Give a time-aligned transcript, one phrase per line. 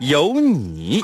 [0.00, 1.02] 有你。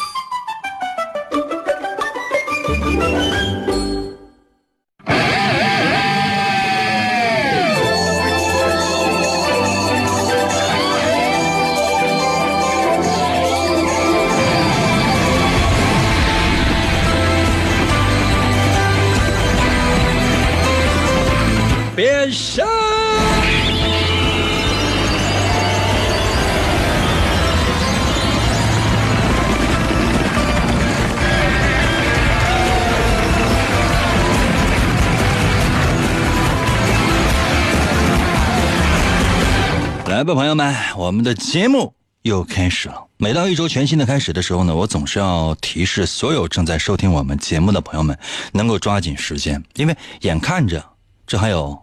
[40.25, 43.09] 来吧，朋友们，我们的节目又开始了。
[43.19, 48.19] 每到一周全新的开始的时候呢，我总是要提示所有正在收听我们节目的朋友们，
[48.51, 50.83] 能够抓紧时间，因为眼看着
[51.27, 51.79] 这还有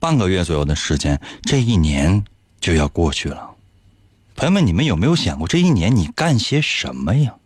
[0.00, 2.24] 半个月左右的时间，这一年
[2.60, 3.48] 就要过去了。
[4.34, 7.36] 朋友们，你们有没有想过，这一年你干些什么呀？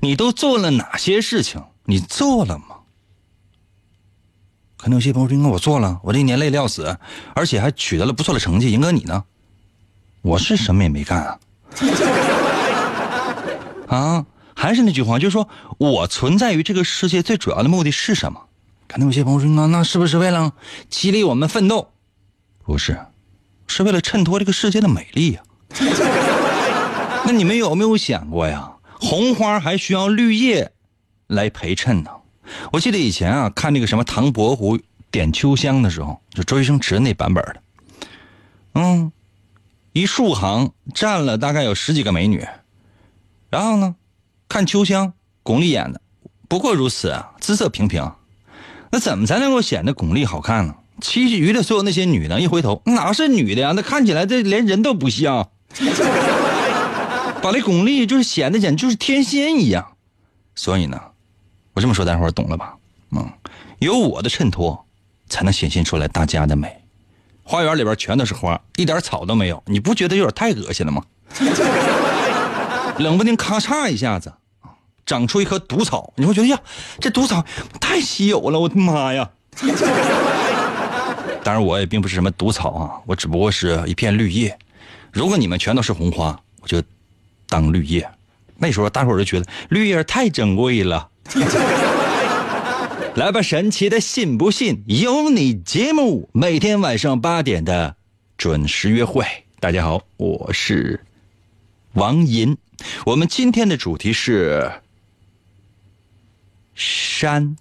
[0.00, 1.62] 你都做了哪些事情？
[1.84, 2.76] 你做了吗？
[4.78, 6.96] 可能有些朋友说：“我做了，我这一年累得要死，
[7.34, 9.22] 而且还取得了不错的成绩。”英哥，你呢？
[10.22, 11.38] 我是什么也没干啊！
[13.88, 18.40] 啊，还是那句话，就是说我存在于这个世界最主要的目的是什么？
[18.88, 20.52] 可能有些朋友说：“那那是不是为了
[20.88, 21.90] 激励我们奋斗？”
[22.64, 22.98] 不是，
[23.66, 25.42] 是为了衬托这个世界的美丽呀。
[27.24, 28.72] 那你们有没有想过呀？
[29.00, 30.72] 红花还需要绿叶
[31.26, 32.10] 来陪衬呢。
[32.72, 34.78] 我记得以前啊，看那个什么唐伯虎
[35.10, 37.56] 点秋香的时候，就周星驰那版本的，
[38.74, 39.10] 嗯。
[39.92, 42.46] 一竖行站了大概有十几个美女，
[43.50, 43.94] 然后呢，
[44.48, 46.00] 看秋香，巩俐演的，
[46.48, 48.10] 不过如此啊，姿色平平。
[48.90, 50.74] 那怎么才能够显得巩俐好看呢？
[51.00, 53.72] 其余的所有那些女的，一回头哪是女的呀？
[53.74, 55.50] 那看起来这连人都不像，
[57.42, 59.96] 把那巩俐就是显得简直就是天仙一样。
[60.54, 61.00] 所以呢，
[61.74, 62.76] 我这么说大伙儿懂了吧？
[63.10, 63.30] 嗯，
[63.78, 64.86] 有我的衬托，
[65.28, 66.81] 才能显现出来大家的美。
[67.52, 71.04] 花园里边全都是花，一点草都没有，你不觉得有点太恶心了吗？
[72.96, 74.32] 冷不丁咔嚓一下子，
[75.04, 76.58] 长出一棵毒草，你会觉得呀，
[76.98, 77.44] 这毒草
[77.78, 79.28] 太稀有了，我的妈呀！
[81.44, 84.58] 当然，我也并不是什么毒草啊，我只不过是一片绿叶。
[85.12, 86.82] 如果你们全都是红花，我就
[87.50, 88.08] 当绿叶。
[88.56, 91.06] 那时候大伙儿就觉得绿叶太珍贵了。
[93.14, 97.94] 来吧，神奇的信不信由你节目，每天晚上八点的
[98.38, 99.22] 准时约会。
[99.60, 100.98] 大家好，我是
[101.92, 102.56] 王银，
[103.04, 104.72] 我们今天的主题是
[106.74, 107.54] 山。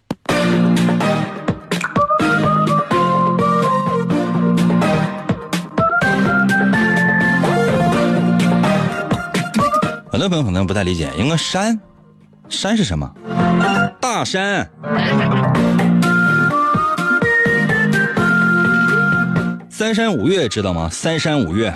[10.10, 11.78] 很多朋友可能不太理解，应该山，
[12.48, 13.14] 山是什么？
[14.14, 14.70] 大山。
[19.70, 20.90] 三山五岳知道吗？
[20.92, 21.74] 三山五岳，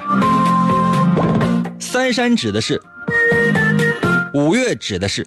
[1.79, 2.81] 三山指的是，
[4.33, 5.25] 五岳指的是。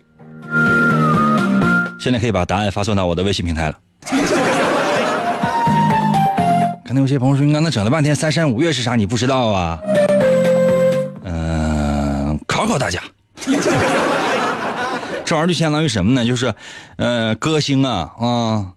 [1.99, 3.79] 现在可以把答案发送到我的微信平台了。
[6.85, 8.97] 可能有些朋友说，你刚才整了半天三山五岳是啥？
[8.97, 9.79] 你不知道啊？
[11.25, 13.01] 嗯，考考大家。
[15.29, 16.25] 这玩意儿就相当于什么呢？
[16.25, 16.55] 就是，
[16.97, 18.73] 呃，歌星啊啊，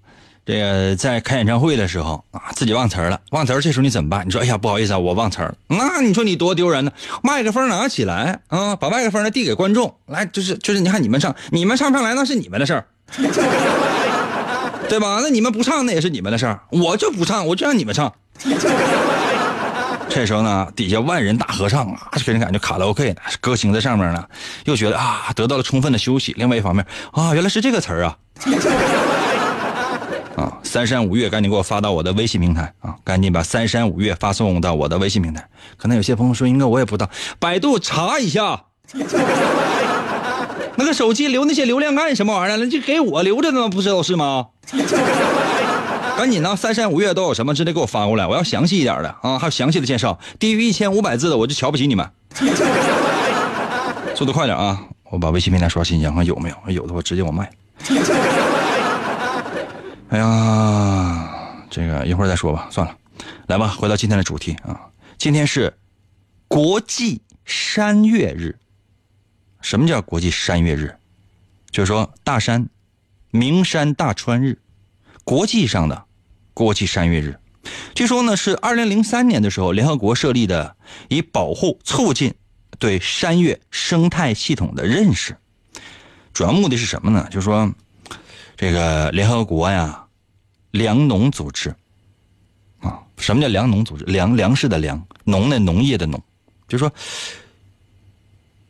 [0.46, 4.28] 这个在开演唱会的时候啊，自己忘词儿了，忘词儿，这时候你怎么办？
[4.28, 5.56] 你说，哎呀，不好意思啊，我忘词儿。
[5.68, 6.92] 那你说你多丢人呢？
[7.24, 12.86] 麦克风拿起来啊，把麦克风呢递给观众，来，就是就是，你看你们唱，你们唱不上来那是你们的事儿，
[14.90, 15.20] 对吧？
[15.24, 18.14] 那你们不唱那也是你们的事儿，我就不唱，我就让你们唱。
[20.14, 23.16] 这时候呢，底下万人大合唱啊，给人感觉卡拉 OK 呢。
[23.40, 24.22] 歌星在上面呢，
[24.66, 26.34] 又觉得啊，得到了充分的休息。
[26.38, 28.18] 另外一方面啊，原来是这个词儿啊！
[30.36, 32.94] 啊，三山五岳，赶紧给我发到我的微信平台啊！
[33.06, 35.48] 赶紧把三山五岳发送到我的微信平台。
[35.78, 37.10] 可能有些朋友说，应该我也不知道，
[37.40, 38.64] 百度查一下。
[40.76, 42.68] 那个手机留那些流量干什么玩意儿了？
[42.68, 44.48] 就给我留着呢，不知道是吗？
[46.22, 47.52] 赶紧呢，三山五岳都有什么？
[47.52, 50.20] 直接给我发过来，我要详细一点的啊，还有详细的介绍。
[50.38, 52.08] 低于一千五百字的，我就瞧不起你们。
[54.16, 54.84] 速度快点啊！
[55.06, 57.52] 我把微信平台刷新一下，看有没有，有的话直接我卖。
[60.10, 61.28] 哎呀，
[61.72, 62.96] 这个一会儿再说吧，算了，
[63.48, 64.80] 来吧，回到今天的主题啊，
[65.18, 65.74] 今天是
[66.48, 68.60] 国际山岳日。
[69.60, 70.96] 什么叫国际山岳日？
[71.72, 72.70] 就是说大山、
[73.32, 74.60] 名山大川日，
[75.24, 76.06] 国际上的
[76.62, 77.36] 国际山岳日。
[77.96, 80.76] 据说呢，是二零零三年的时候，联合国设立的，
[81.10, 82.36] 以保护、促进
[82.78, 85.36] 对山岳生态系统的认识。
[86.32, 87.28] 主要目的是什么呢？
[87.32, 87.68] 就是说，
[88.56, 90.06] 这个联合国呀，
[90.70, 91.74] 粮农组织
[92.80, 94.06] 啊，什么叫粮农组织？
[94.06, 96.22] 粮粮食的粮，农的农业的农，
[96.68, 96.94] 就说，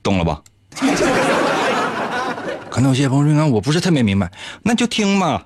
[0.02, 0.42] 懂了吧？
[2.72, 4.32] 可能有些朋友说，我不是特别明白，
[4.64, 5.44] 那就听嘛。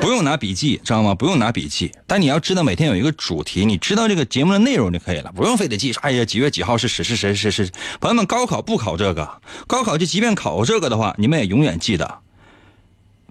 [0.00, 1.14] 不用拿笔记，知道吗？
[1.14, 5.92] 不用拿笔记，但你要知道每天有一个主题，你知道这个节目的内容就可以了，不用非得记。
[6.00, 7.70] 哎呀，几月几号是谁是谁是谁？
[8.00, 9.28] 朋友们，高考不考这个，
[9.66, 12.18] 高考就即便考这个的话，你们也永远记得，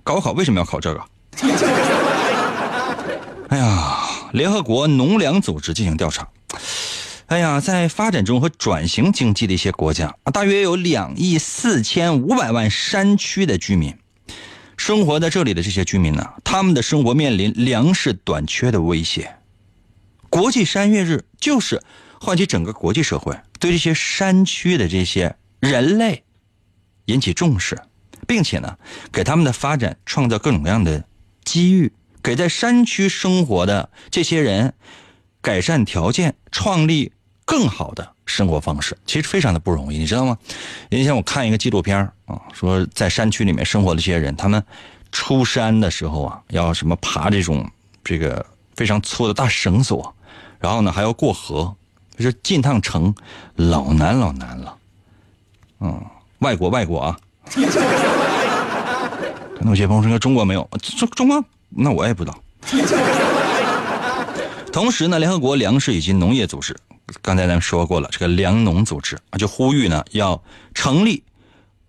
[0.04, 1.02] 高考为什么要考这个？
[3.50, 3.98] 哎呀，
[4.34, 6.28] 联合国农粮组织进行调查，
[7.26, 13.96] 哎呀，在发展中和转型经济的一些国家，大约有两亿四千五百万山区的居民。
[14.80, 19.36] 生活在这里的这些居民呢，他们的生活面临粮食短缺的威胁。
[20.30, 21.84] 国际山岳日就是
[22.22, 26.24] 唤起整个国际社会对这些山区的这些人类
[27.08, 27.78] 引起重视，
[28.26, 28.78] 并且呢，
[29.12, 31.04] 给他们的发展创造各种各样的
[31.44, 31.92] 机遇，
[32.24, 34.74] 给在山区生活的这些人
[35.42, 37.12] 改善条件，创立
[37.50, 38.08] 更好的。
[38.30, 40.38] 生活方式其实非常的不容易，你知道吗？
[40.92, 41.98] 以前我看一个纪录片
[42.28, 44.64] 啊，说在山区里面生活的这些人，他们
[45.12, 47.68] 出山的时候啊，要什么爬这种
[48.04, 50.14] 这个非常粗的大绳索，
[50.60, 51.76] 然后呢还要过河，
[52.20, 53.12] 就是进趟城
[53.56, 54.78] 老难老难了。
[55.80, 56.06] 嗯，
[56.38, 57.20] 外国外国啊，
[57.56, 57.62] 可
[59.62, 60.70] 能有些朋友说中国没有，
[61.00, 62.40] 中中国那我也不知道。
[64.72, 66.78] 同时呢，联合国粮食以及农业组织。
[67.22, 71.24] 刚才咱们说过了，这个粮农组织啊，就呼吁呢要成立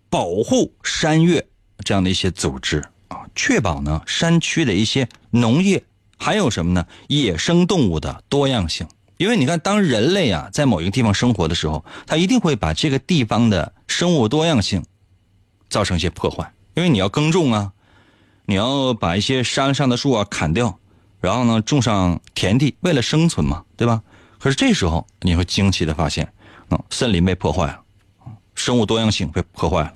[0.09, 1.47] 保护山岳
[1.85, 5.83] 这样的一些组织啊，确保呢山区的一些农业
[6.19, 8.87] 还有什么呢野生动物的多样性。
[9.17, 14.83] 因为你看，当人类啊在某一个地方生活的时候，他一定会把这个地方的生物多样性
[15.69, 16.51] 造成一些破坏。
[16.75, 17.73] 因为你要耕种啊，
[18.47, 20.79] 你要把一些山上的树啊砍掉，
[21.21, 24.03] 然后呢种上田地，为了生存嘛，对吧？
[24.41, 26.27] 可是这时候你会惊奇的发现，
[26.71, 27.79] 啊，森林被破坏了，
[28.55, 29.93] 生物多样性被破坏了，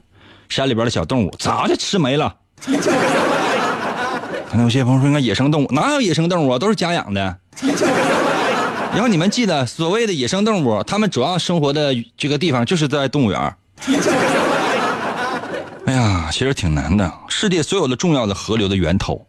[0.50, 2.36] 山里边的小动物早就吃没了。
[4.50, 6.58] 可能有些朋友说，那野生动物哪有野生动物啊？
[6.58, 7.38] 都是家养的。
[8.92, 13.56] 然后你们记得，所谓的野生动物，它们主要生活的这个地方就是在动物园。
[15.86, 17.12] 哎呀，其实挺难的。
[17.28, 19.26] 世界所有的重要的河流的源头，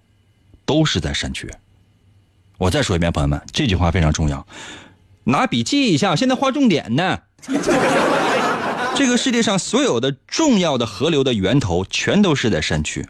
[0.65, 1.49] 都是在山区。
[2.57, 4.45] 我再说一遍，朋友们，这句话非常重要。
[5.25, 7.19] 拿笔记一下，现在划重点呢。
[8.95, 13.05] 这个世界上所有的重要的河流的源头，全都是在山区。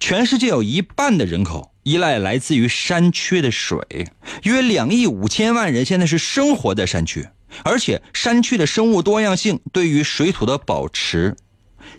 [0.00, 4.08] 全世界有一半的人口依赖来自于山区的水，
[4.44, 7.28] 约两亿五千万人现在是生活在山区，
[7.64, 11.36] 而且山区的生物多样性对于水土的保持、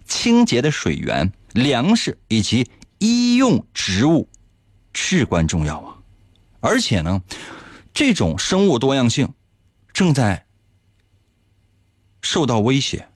[0.06, 2.68] 清洁的水源、粮食以及
[3.00, 4.28] 医用植物
[4.94, 5.96] 至关重要啊！
[6.62, 7.22] 而且呢。
[7.96, 9.34] 这种生物多样性
[9.94, 10.46] 正在
[12.22, 13.08] 受到威胁，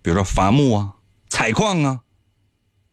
[0.00, 0.94] 比如说伐木啊、
[1.28, 2.00] 采矿啊、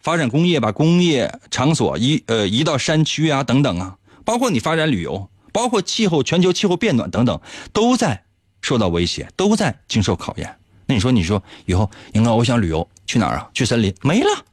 [0.01, 7.39] 发展工业，把工业场所移呃移到山区啊等等啊，包括你发展旅游，包括气候全球气候变暖等等，
[7.71, 8.25] 都在
[8.61, 10.57] 受到威胁，都在经受考验。
[10.87, 13.49] 那你说，你说以后应该我想旅游去哪儿啊？
[13.53, 14.45] 去森林没了，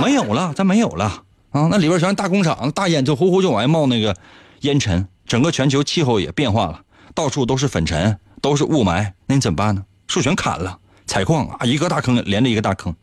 [0.00, 1.68] 没有了，咱没有了啊！
[1.70, 4.16] 那里边全是大工厂，大烟就呼呼就往外冒那个。
[4.64, 6.80] 烟尘，整个全球气候也变化了，
[7.14, 9.84] 到处都是粉尘，都是雾霾，那你怎么办呢？
[10.08, 12.94] 树全砍了，采矿啊，一个大坑连着一个大坑。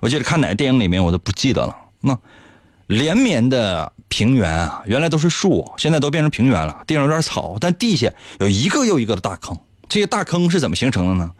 [0.00, 1.76] 我记得看哪个电影里面，我都不记得了。
[2.00, 2.18] 那
[2.86, 9.58] 连绵的平原啊，原来都是树，现在都变成平原了，地上有点草，但地下有一个又一个的大坑。
[9.88, 11.30] 这些大坑是怎么形成的呢？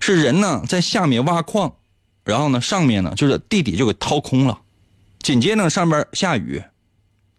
[0.00, 1.74] 是人呢在下面挖矿，
[2.24, 4.58] 然后呢上面呢就是地底就给掏空了，
[5.20, 6.62] 紧接着上边下雨。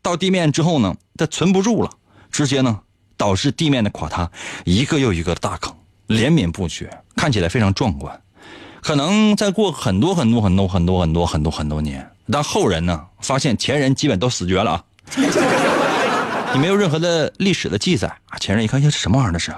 [0.04, 1.92] 到地面之后呢，它存不住了，
[2.32, 2.80] 直接呢
[3.16, 4.32] 导致地面的垮塌，
[4.66, 5.72] 一个又一个大坑
[6.08, 8.20] 连绵不绝，看起来非常壮观。
[8.82, 14.84] 可能再过很多很多很多很多很多很多很多年，当后人呢发现前人基本都死绝了啊，
[16.56, 19.32] 你没有任何的历史的记载啊，前人一看，这什么玩意儿？
[19.34, 19.52] 这是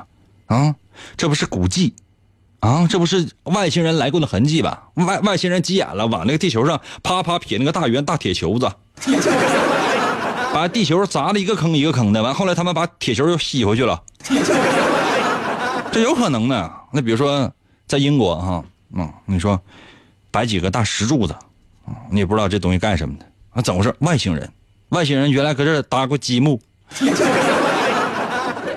[0.47, 0.75] 啊，
[1.15, 1.95] 这不是古迹
[2.59, 4.89] 啊，这不是外星人来过的痕迹吧？
[4.95, 8.69] 外外星人急眼了，往那个地球上啪啪撇那个大圆大铁球子，
[10.53, 12.21] 把地球砸了一个坑一个坑的。
[12.21, 14.01] 完后来他们把铁球又吸回去了，
[15.91, 16.71] 这有可能呢。
[16.91, 17.51] 那比如说
[17.87, 18.63] 在英国哈，
[18.95, 19.59] 嗯，你说
[20.29, 21.33] 摆几个大石柱子，
[21.85, 23.61] 啊，你也不知道这东西干什么的啊？
[23.61, 23.95] 怎么回事？
[23.99, 24.47] 外星人，
[24.89, 26.61] 外星人原来搁这搭过积木。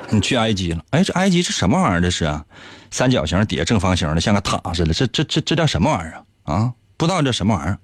[0.08, 0.82] 你去埃及了？
[0.90, 2.00] 哎，这埃及这什么玩意儿？
[2.00, 2.42] 这是啊，
[2.90, 4.94] 三角形底下正方形的，像个塔似的。
[4.94, 6.54] 这这这这叫什么玩意儿啊？
[6.54, 7.78] 啊，不知道这什么玩意儿？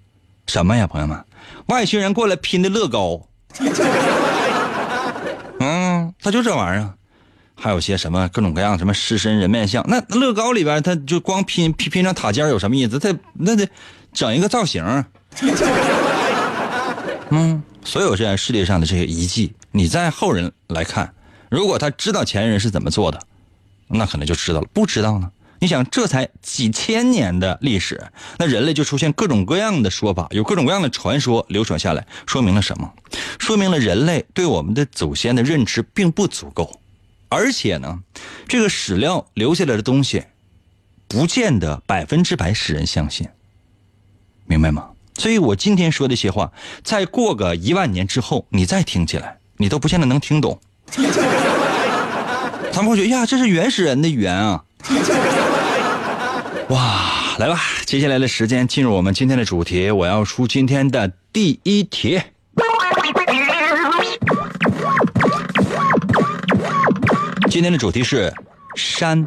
[0.47, 1.23] 什么呀，朋友们？
[1.67, 3.21] 外星人过来拼的乐高。
[5.61, 6.91] 嗯，他就这玩意儿。
[7.55, 12.99] 还有些什么各种各样什么狮身人面像，那乐高里边他就光拼拼拼上塔尖有什么意思？
[12.99, 13.69] 他那得
[14.13, 14.83] 整一个造型。
[17.31, 21.15] 嗯，所有这样世界上的这些遗迹，你在后人来看。
[21.51, 23.21] 如果他知道前人是怎么做的，
[23.87, 24.67] 那可能就知道了。
[24.73, 25.31] 不知道呢？
[25.63, 32.93] 你想，这才几千年的历史，那人类就出现各种各样的说法，有各种各样的传说流传下来，说明了什么？
[33.39, 36.81] 说明了人类对我们的祖先的认知并不足够，
[37.29, 38.01] 而且呢，
[38.49, 40.25] 这个史料留下来的东西，
[41.07, 43.29] 不见得百分之百使人相信，
[44.47, 44.89] 明白吗？
[45.17, 46.51] 所以我今天说这些话，
[46.83, 50.61] 再过个一万年之后，你再听起来，你都不见得能听懂。
[52.73, 54.65] 他们会觉得呀，这是原始人的语言啊！
[56.73, 62.19] 哇，来吧，接下来的时间进入我们今天的主题，我要出今天的第一题。
[67.51, 68.33] 今天的主题是
[68.75, 69.23] 山。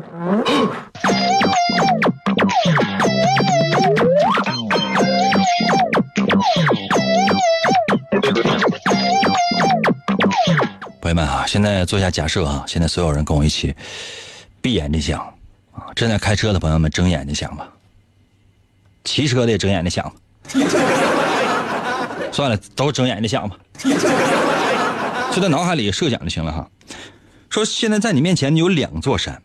[10.99, 13.75] 朋友们啊，现在做一下假设啊，现在所有人跟我一起
[14.61, 15.34] 闭眼睛想，
[15.95, 17.71] 正在开车的朋友们睁眼睛想吧，
[19.05, 20.15] 骑车的也睁眼睛想吧，
[22.31, 23.57] 算了，都睁眼睛想吧，
[25.31, 26.69] 就在脑海里设想就行了哈。
[27.49, 29.41] 说现在在你面前有两座山，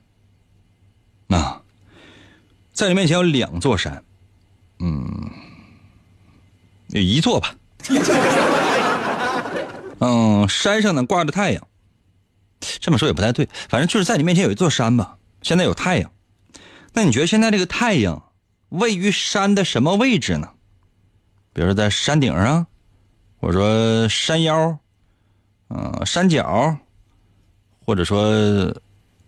[1.29, 1.63] 啊，
[2.73, 4.03] 在你面前有两座山，
[4.81, 5.31] 嗯，
[6.89, 7.55] 有一座吧。
[10.01, 11.65] 嗯，山上呢挂着太阳，
[12.81, 15.17] 这么说也不太对，反正就是在你面前有一座山吧。
[15.43, 16.11] 现在有太阳，
[16.93, 18.31] 那你觉得现在这个太阳
[18.69, 20.51] 位于山的什么位置呢？
[21.53, 22.67] 比如说在山顶上，
[23.41, 24.79] 或者说山腰，
[25.69, 26.77] 嗯，山脚，
[27.85, 28.75] 或者说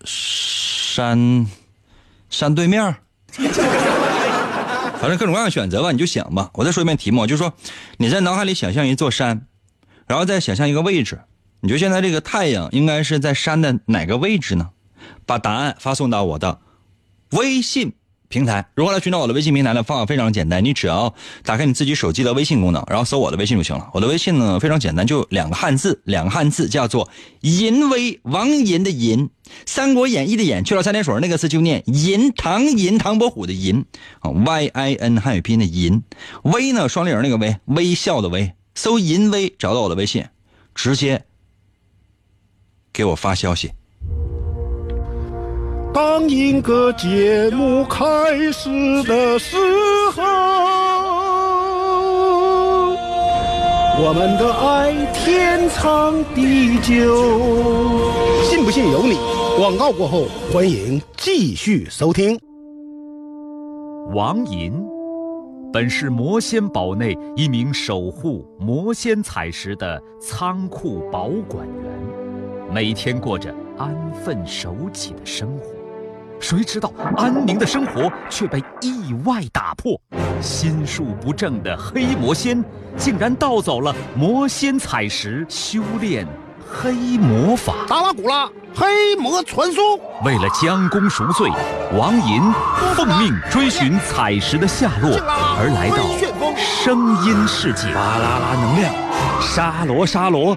[0.04, 1.46] 山
[2.30, 2.96] 山对面，
[5.00, 6.50] 反正各种各样的选择吧，你就想吧。
[6.54, 7.52] 我再说一遍题目，就是说
[7.96, 9.46] 你在脑海里想象一座山。
[10.08, 11.22] 然后再想象一个位置，
[11.60, 14.70] 你觉得现在这个太阳应该是在山的哪个位置呢？
[15.24, 16.60] 把答案发送到我的
[17.32, 17.92] 微信
[18.28, 18.66] 平台。
[18.74, 19.82] 如何来寻找我的微信平台呢？
[19.82, 23.90] 方法非常简单，你只要打开你自己手机的微信功能，然后搜我的微信就行了。
[23.92, 27.10] 我的微信呢非常简单，就两个汉字，两个汉字叫做
[27.42, 29.28] “淫威”，王淫的淫，
[29.66, 33.84] 《三国演义》的演，去了三点水那个字就念淫，唐银，唐伯虎的寅
[34.20, 36.02] 啊，Y I N 汉语拼音的淫，
[36.42, 38.52] 微呢双立人那个微，微笑的微。
[38.74, 40.24] 搜“淫威”找到我的微信，
[40.74, 41.26] 直接
[42.90, 43.72] 给我发消息。
[45.92, 48.00] 当一个节目开
[48.50, 48.70] 始
[49.02, 49.56] 的时
[50.14, 50.22] 候，
[54.02, 57.14] 我们的爱天长地久。
[58.42, 59.18] 信不信由你。
[59.58, 62.40] 广告过后，欢迎继续收听。
[64.14, 64.72] 王银。
[65.74, 71.74] 本是魔仙堡内一名守护魔仙彩石的仓库保管员，
[72.72, 75.81] 每天过着安分守己的生活。
[76.42, 79.98] 谁知道安宁的生活却被意外打破，
[80.40, 82.62] 心术不正的黑魔仙
[82.96, 86.26] 竟然盗走了魔仙彩石，修炼。
[86.74, 89.96] 黑魔法，达拉古拉，黑魔传说。
[90.24, 91.48] 为了将功赎罪，
[91.96, 92.42] 王银
[92.96, 95.10] 奉命追寻彩石的下落，
[95.58, 95.96] 而来到
[96.56, 97.92] 声音世界。
[97.94, 98.92] 巴啦啦能量，
[99.40, 100.56] 沙罗沙罗。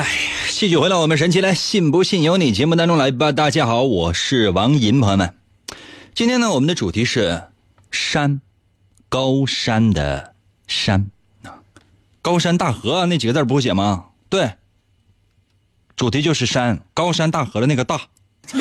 [0.00, 0.06] 哎，
[0.48, 3.32] 继续回到我们神奇来信不信由你节目当中来吧。
[3.32, 5.34] 大家好，我是王银，朋友们，
[6.14, 7.42] 今天呢，我们的主题是
[7.90, 8.40] 山，
[9.10, 10.34] 高山的
[10.66, 11.10] 山，
[12.22, 14.06] 高山大河那几个字不会写吗？
[14.30, 14.54] 对，
[15.96, 18.00] 主题就是山，高山大河的那个大。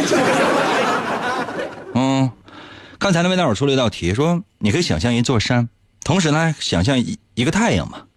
[1.95, 2.29] 嗯，
[2.97, 5.69] 刚才那位大伙出了一道题，说你可以想象一座山，
[6.03, 8.07] 同时呢想象一一个太阳嘛。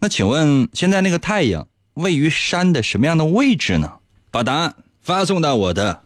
[0.00, 3.90] 那请问现在那个太阳位于山的什么样的位置呢？
[4.30, 6.02] 把答案发送到我的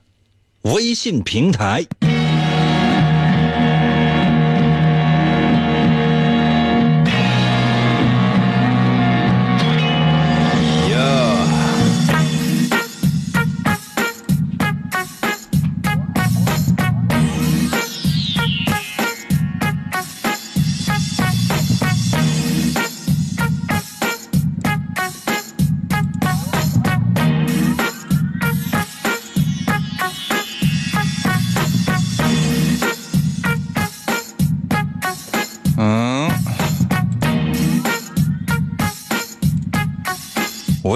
[0.62, 1.85] 微信平台。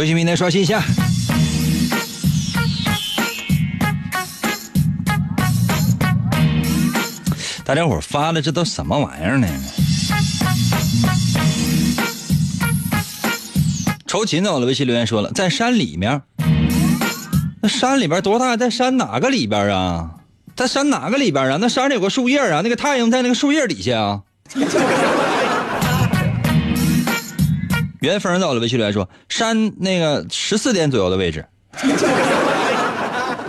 [0.05, 0.85] 微信平台刷新一下。
[7.65, 9.49] 大家伙发的这都什么玩意儿呢？
[14.07, 16.21] 抽琴在我的微信留言说了，在山里面。
[17.63, 18.59] 那山里边多大？
[18.59, 20.11] 在山哪个里边啊？
[20.55, 21.57] 在山哪个里边啊？
[21.59, 24.21] 那山里有个树叶啊，那个太阳在那个树叶底下啊。
[28.05, 31.45] 元峰在我的微信来说，山那个十四点左右的位置。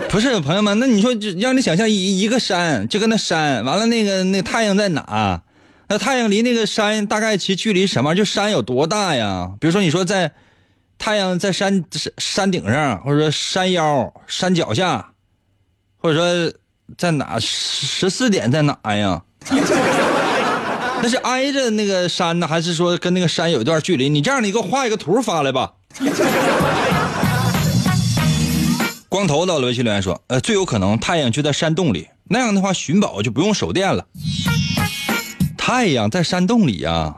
[0.08, 5.42] 不是朋友们，那你说让你想象一一个山，就跟那山，完了那个那太阳在哪？
[5.88, 8.14] 那太阳离那个山大概其距离什么？
[8.14, 9.52] 就山有多大呀？
[9.60, 10.32] 比如说你说在
[10.98, 15.10] 太阳在山山山顶上，或者说山腰、山脚下，
[15.98, 16.52] 或者说
[16.96, 19.22] 在哪十四点在哪呀？
[21.02, 24.08] 那是挨着那个山呢，还是说跟那个山有一段距离？
[24.08, 25.72] 你这样，你给我画一个图发来吧。
[29.08, 34.04] 光头到了微信留言说：“呃，最有可能太阳就在山洞里，那样的话寻宝就不用手电了。
[35.56, 37.14] 太阳在山洞里呀，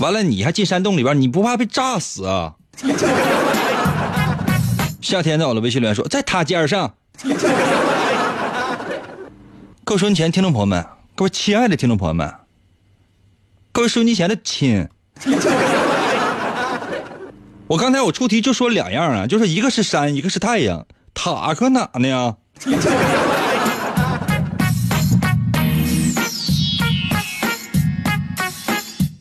[0.00, 2.54] 完了你还进山洞里边，你不怕被炸死啊？”
[5.00, 6.94] 夏天在我的微信留言说：“在塔尖上。”
[9.84, 10.84] 各位收音前听众朋友们，
[11.14, 12.32] 各位亲爱的听众朋友们，
[13.74, 14.86] 各位收音机前的亲。
[17.66, 20.86] 我刚才我出题就说两样啊，就是一个是山，一个是太阳。
[21.14, 22.36] 塔搁哪呢？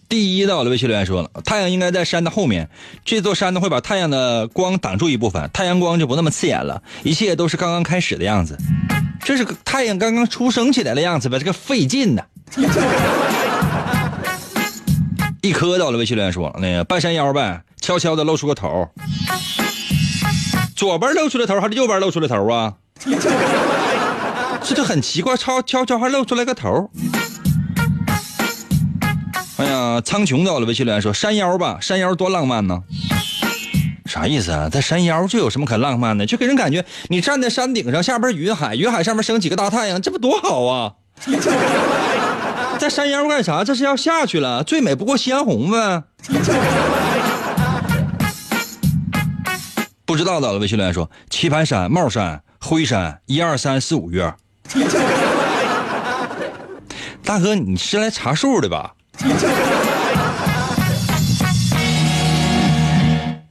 [0.09, 2.69] 第一道的微信留言说了，太阳应该在山的后面，
[3.05, 8.57] 这座山呢会把太阳的光挡住一部分，太阳光就不那么刺眼了，一切都是刚刚开始的样子。
[9.23, 12.23] 这是太阳刚刚出生起来的样子呗，这个费劲呢。
[15.41, 18.87] 一颗到了微信留言说，那个半山腰呗，悄悄的露出个头。
[20.75, 22.73] 左边露出来头还是右边露出来头啊？
[24.63, 26.91] 这就很奇怪，悄悄悄还露出来个头。
[29.57, 32.79] 哎呀，苍穹到了微信留言说山腰吧，山腰多浪漫呢。
[34.05, 34.69] 啥意思啊？
[34.69, 36.25] 在山腰就有什么可浪漫的？
[36.27, 40.93] 就给人感觉你站在山顶上，下边云海，云海上面升几个大太阳，这不多好啊？
[42.81, 43.63] 在山腰干啥？
[43.63, 46.01] 这是要下去了，最美不过夕阳红呗。
[50.03, 54.33] 不知道的微信留言说：棋盘山、帽山、灰山，一二三四五月。
[57.23, 58.95] 大哥，你是来查数的吧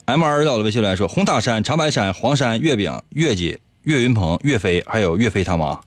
[0.06, 5.78] ？M R 到了微信留言说：红塔山、长白山、黄山、月饼、月季、岳云鹏、岳飞，还有岳飞他妈。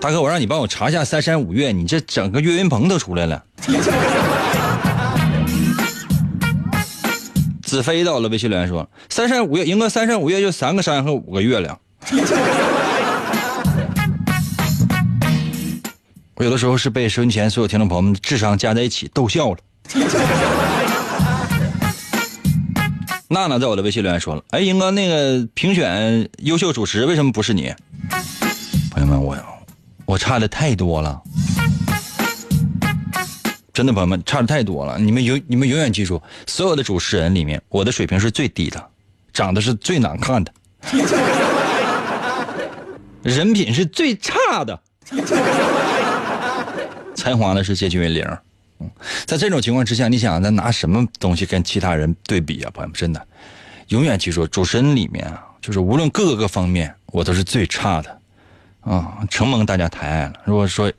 [0.00, 3.44] 大哥，我让你帮我查一下三山五岳，你这整个岳云鹏都出来了。
[7.62, 11.76] 子飞到了微信留言说：“三山五岳，赢哥，三山五岳就三个山和五个月亮。
[16.36, 19.58] ”我有的时候是被收音前所有听众朋友们智商加在一起逗笑了。
[23.28, 27.74] 娜娜在我的微信留言说了：“哎，英哥，那个评选优秀主持为什么不是你？”
[28.92, 29.36] 朋友们，我
[30.06, 31.20] 我差的太多了。
[33.72, 34.96] 真的，朋友们差的太多了。
[34.98, 38.82] 你们永你们永远记住，所有的主持人里面，我的水平是最低的，
[39.34, 40.50] 长得是最难看的，
[43.22, 44.80] 人品是最差的，
[47.14, 48.24] 才华呢是接近于零。
[48.78, 48.88] 嗯，
[49.26, 52.70] 在这种情况之下，你想咱拿什么东西跟其他人对比啊？
[52.72, 53.26] 朋友们，真的，
[53.88, 58.15] 永远记住，主持人里面啊，就是无论各个方面，我都是最差的。
[58.86, 60.34] 啊，承蒙大家抬爱了。
[60.44, 60.92] 如果说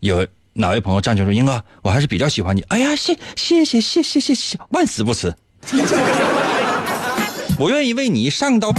[0.00, 5.32] 有哪位朋友站起来说：“英哥，我还是比较喜欢你。”哎呀，谢谢谢谢谢谢谢，万死不辞。
[7.56, 8.74] 我愿意为你上刀。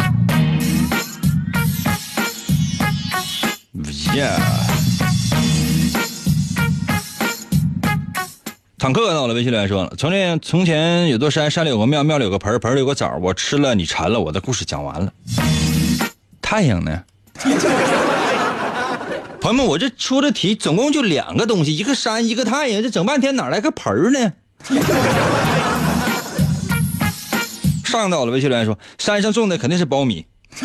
[4.13, 4.29] 耶。
[8.77, 15.13] 坦克到了，微信留言说了：从前从前有座山，山里有个庙，庙里有个盆，盆里有个枣，我吃了你馋了，我的故事讲完了。
[16.41, 17.03] 太阳呢？
[19.49, 24.31] 朋友们，我这出的题总共就两个东西，一个山，一个太阳，这整半天哪来个盆呢？
[27.83, 30.23] 上到了，微信留言说：山上种的肯定是苞米。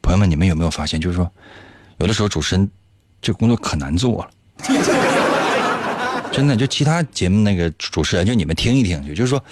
[0.00, 1.28] 朋友们，你们有没有发现，就是说，
[1.98, 2.70] 有的时候主持人。
[3.22, 4.30] 这工作可难做了，
[6.32, 6.56] 真的。
[6.56, 9.44] 就其他节目那个主持人，就你们听一听去，就是说，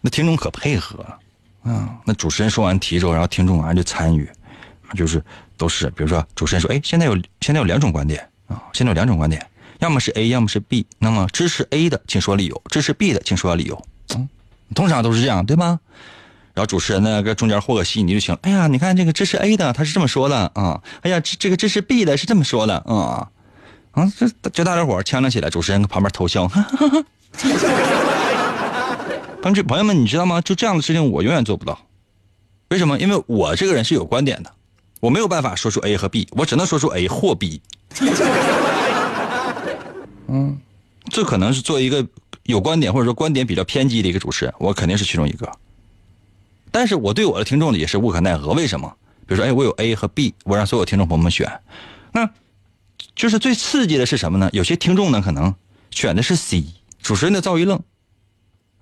[0.00, 1.18] 那听众可配合了，
[2.04, 4.28] 那主持人说完题之后，然后听众完就参与，
[4.94, 5.22] 就是
[5.56, 9.44] 都是，比如说主持人说，哎，现在有现在有两种观点啊，现在有两种观点，
[9.80, 10.86] 要么是 A，要么是 B。
[10.98, 13.84] 那么支持 A 的，请说理由；支持 B 的，请说理由。
[14.14, 14.28] 嗯，
[14.74, 15.80] 通常都是这样，对吗？
[16.54, 18.38] 然后主持人呢，搁中间和个戏，你就行。
[18.42, 20.80] 哎呀，你看这个支持 A 的他是这么说的啊。
[21.02, 23.28] 哎呀，这这个支持 B 的是这么说的啊。
[23.92, 26.48] 啊，这就大家伙儿呛呛起来，主持人搁旁边偷笑。
[29.46, 30.40] 朋友朋友们，你知道吗？
[30.40, 31.78] 就这样的事情我永远做不到。
[32.70, 32.98] 为什么？
[32.98, 34.52] 因为我这个人是有观点的，
[34.98, 37.62] 我没有办法说出 A 和 B，我只能说出 A 或 B。
[40.26, 40.58] 嗯，
[41.10, 42.04] 这可能是作为一个
[42.42, 45.48] 有观点或者说观点比较偏激的一个主持人，我肯定是其中一个。
[46.72, 48.52] 但是我对我的听众呢也是无可奈何。
[48.52, 48.92] 为什么？
[49.28, 51.60] 比如说，哎，我有 A 和 B，我让所有听众朋友们选，
[52.10, 52.28] 那
[53.14, 54.50] 就是最刺激的是什么呢？
[54.52, 55.54] 有些听众呢可能
[55.92, 56.64] 选的是 C，
[57.00, 57.80] 主持人的造一愣。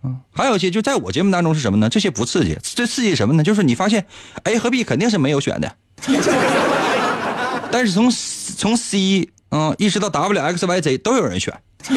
[0.05, 1.89] 嗯，还有一些就在我节目当中是什么呢？
[1.89, 3.43] 这些不刺激，最刺激什么呢？
[3.43, 4.05] 就是你发现
[4.45, 5.75] A 和 B 肯定是没有选的，
[7.73, 11.55] 但是从从 C 嗯一直到 W X Y Z 都有人选。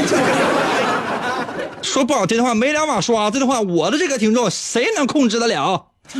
[1.83, 5.87] 说不好听的话，没两把刷子的话，我的这个听众谁能控制得了？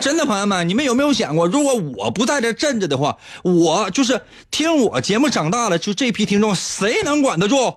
[0.00, 7.74] 真的，朋友们，你们有没有想过，如果我不在这镇着的话，我就是听我节目长大了，就这批听众谁能管得住？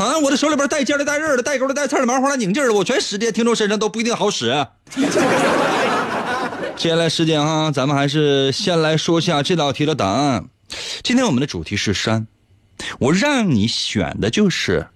[0.00, 4.66] 啊，我的手里边带尖的、带刃的、带钩的、带刺的、麻花的、拧劲的，我全使在听众身上都不一定好使。
[6.74, 10.46] 接下来时间哈，咱们还是先来说一下这道题的答案。
[11.02, 12.26] 今天我们的主题是山。
[12.98, 14.86] 我让你选的就是，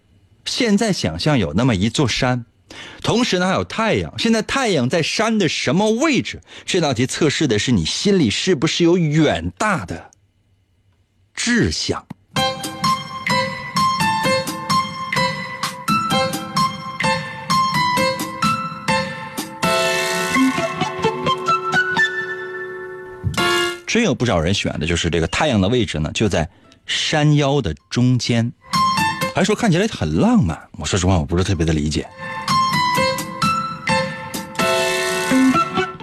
[0.46, 2.46] 现在想象有那么一座山，
[3.02, 4.18] 同时呢还有太阳。
[4.18, 6.40] 现在太阳在山的什么位置？
[6.64, 10.10] 这道题测试的是你心里是不是有远大的
[11.34, 12.06] 志向。
[23.94, 26.50] 真有不少人选的就是这个太阳的位置呢，就在。
[26.84, 28.52] 山腰的中间，
[29.36, 30.60] 还说看起来很浪漫。
[30.72, 32.04] 我说实话，我不是特别的理解。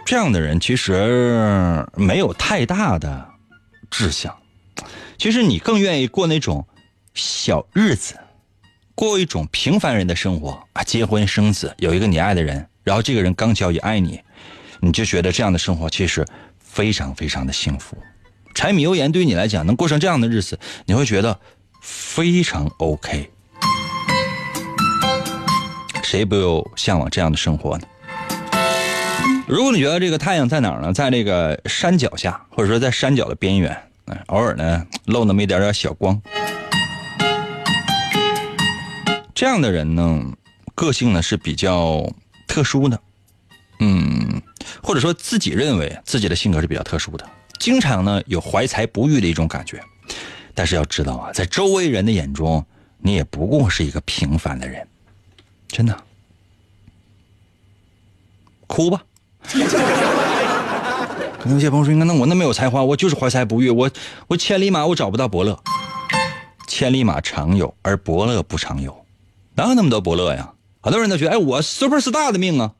[0.05, 3.27] 这样的人其实没有太大的
[3.89, 4.33] 志向。
[5.17, 6.65] 其实你更愿意过那种
[7.13, 8.15] 小日子，
[8.95, 14.21] 过一种平凡人的生活啊，结婚生子，有一个你爱的人，然后这个人刚巧也爱你，
[14.79, 16.25] 你就觉得这样的生活其实
[16.71, 17.97] 非常非常的幸福。
[18.53, 21.37] 柴米油盐对于你来讲，能过上这样的日子，你会觉得
[21.81, 23.29] 非常 OK。
[26.03, 27.87] 谁不有向往这样的生活呢？
[29.47, 30.93] 如果你觉得这个太阳在哪儿呢？
[30.93, 33.77] 在这个山脚下，或者说在山脚的边缘，
[34.27, 36.21] 偶尔呢露那么一点点小光，
[39.33, 40.23] 这样的人呢，
[40.75, 42.09] 个性呢是比较
[42.47, 42.99] 特殊的，
[43.79, 44.41] 嗯，
[44.81, 47.29] 或者说自己认为自己的性格是比较特殊的。
[47.59, 49.81] 经常呢有怀才不遇的一种感觉，
[50.55, 52.65] 但是要知道啊，在周围人的眼中，
[52.97, 54.87] 你也不过是一个平凡的人，
[55.67, 55.95] 真的。
[58.67, 59.03] 哭吧。
[61.39, 63.89] 可能有些朋友说：“那我那么有才华，我就是怀才不遇，我
[64.27, 65.59] 我千里马我找不到伯乐。
[66.67, 69.05] 千里马常有，而伯乐不常有，
[69.55, 70.53] 哪有那么多伯乐呀？
[70.81, 72.73] 很多人都觉得，哎，我 super star 的命啊。”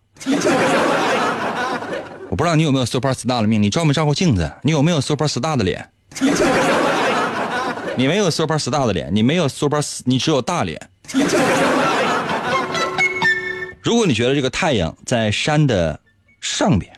[2.31, 4.49] 我不知道你有没有 super star 的命，你照没照过镜子？
[4.61, 5.89] 你有没有 super star 的脸？
[7.97, 10.79] 你没有 super star 的脸，你没有 super，你只有大脸。
[13.81, 15.99] 如果你觉得这个太阳在山的
[16.39, 16.89] 上边，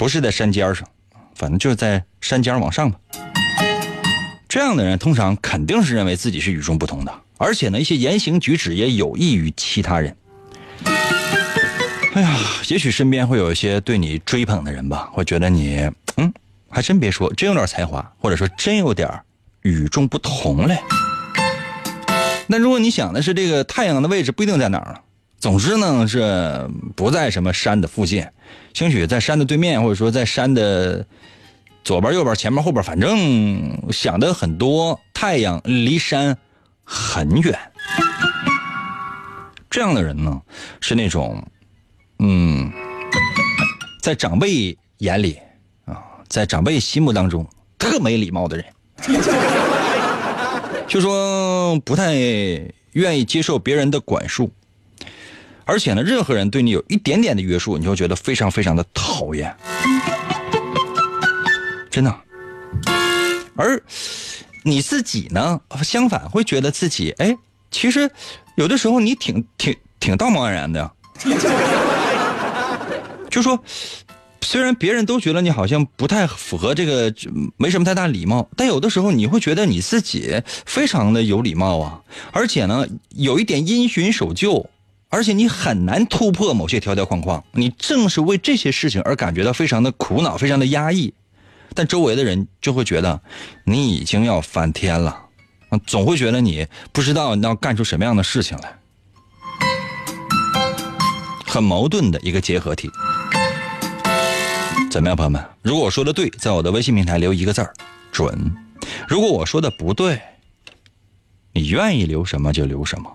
[0.00, 0.88] 不是在山尖上，
[1.36, 2.98] 反正就是在山尖往上吧。
[4.48, 10.16] 这样的人通常肯定是认为自己是与众不同的，而且呢，一些言行举止也有益于其他人。
[12.14, 16.32] 哎呀，也许身边会有一些对你追捧的人吧，会觉得你，嗯，
[16.70, 19.10] 还真别说，真有点才华，或者说真有点
[19.62, 20.78] 与众不同嘞。
[22.46, 25.00] 那如果你想的是这个太阳的位置不一定在哪儿
[25.40, 28.24] 总之呢是不在什么山的附近，
[28.74, 31.04] 兴许在山的对面，或者说在山的
[31.82, 35.00] 左边、右边、前面、后边，反正想的很多。
[35.12, 36.36] 太阳离山
[36.84, 37.58] 很远，
[39.68, 40.40] 这样的人呢
[40.80, 41.42] 是那种，
[42.18, 42.72] 嗯，
[44.00, 45.38] 在长辈眼里
[45.84, 47.46] 啊，在长辈心目当中
[47.78, 48.66] 特没礼貌的人。
[50.86, 52.14] 就说不太
[52.92, 54.52] 愿意接受别人的管束，
[55.64, 59.54] 而且呢，任何人对你有一点点的约束，你就觉得非常非常的讨厌，
[61.90, 62.14] 真的。
[63.56, 63.82] 而
[64.62, 67.36] 你自己呢，相反会觉得自己，哎，
[67.70, 68.10] 其实
[68.54, 70.92] 有的时候你挺挺挺道貌岸然的，
[73.34, 73.62] 就说。
[74.46, 77.12] 虽然别人都觉得你好像不太符合这个，
[77.56, 84.68] 没什么太大礼貌，但有的时候你会觉得你自己非常的有礼貌啊，而且呢，有一点因循守旧，
[85.08, 87.42] 而且你很难突破某些条条框框。
[87.52, 91.14] 你正是为这些事情而感觉到非常的苦恼，非常的压抑，
[91.72, 93.18] 但周围的人就会觉得
[93.64, 95.18] 你已经要翻天了，
[95.86, 98.78] 总会觉得你不知道你要干出什么样的事情来，
[101.46, 102.90] 很矛盾的一个结合体。
[104.94, 105.44] 怎么样，朋友们？
[105.60, 107.74] 如果我说的对，在我的微信平台留一个字儿
[108.12, 108.32] “准”；
[109.08, 110.20] 如果我说的不对，
[111.52, 113.12] 你愿意留什么就留什么。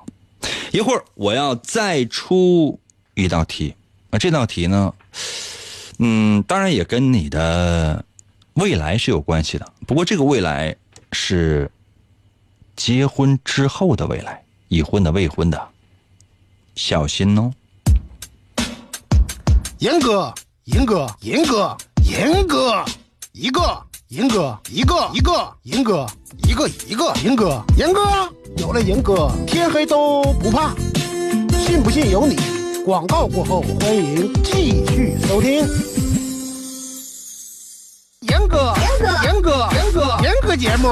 [0.73, 2.77] 一会儿我要再出
[3.13, 3.75] 一道题，
[4.09, 4.93] 啊，这道题呢，
[5.99, 8.03] 嗯，当然也跟你的
[8.55, 9.65] 未来是有关系的。
[9.87, 10.75] 不过这个未来
[11.13, 11.71] 是
[12.75, 15.69] 结婚之后的未来，已婚的、未婚的，
[16.75, 17.53] 小心哦。
[19.77, 20.35] 严哥。
[20.71, 22.85] 银哥，银哥，银哥，
[23.33, 26.05] 一个银哥，一个一个银哥，
[26.47, 28.01] 一个一个银哥，银哥
[28.57, 30.75] 有了银哥，天黑都不怕。
[31.65, 32.37] 信不信由你。
[32.85, 35.67] 广告过后，欢迎继续收听。
[38.21, 40.87] 严哥，严哥，严哥，严哥，严哥节目，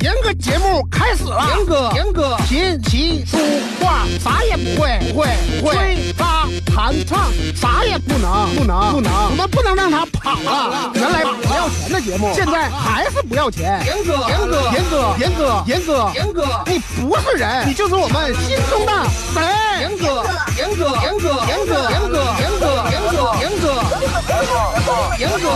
[0.00, 1.46] 严哥节目开始了。
[1.56, 3.38] 严哥，严哥，琴棋书
[3.80, 5.28] 画啥也不会，不会，
[5.60, 6.46] 不会，吹拉
[6.80, 10.90] 弹唱啥也不能，不能，不能，我们不能让他跑了。
[10.94, 13.84] 原来不要钱的节目，现在还是不要钱。
[13.84, 18.92] 严哥，严哥，严哥，严哥，严哥，严哥，你不是人，你就是我们心中的
[19.34, 19.44] 神。
[19.78, 20.24] 严哥，
[20.56, 23.76] 严哥，严哥，严哥，严哥，严哥，严哥，严哥，
[25.18, 25.46] 严哥。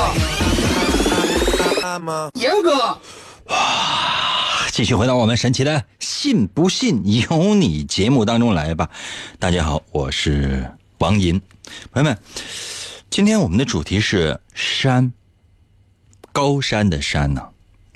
[2.34, 2.98] 严哥，
[3.46, 3.56] 哇！
[4.70, 8.90] 继续回到我们神奇的“信不信由你”节目当中来吧。
[9.38, 11.40] 大家好，我是王银。
[11.92, 12.18] 朋友们，
[13.10, 15.12] 今天我们的主题是山，
[16.32, 17.42] 高山的山呢？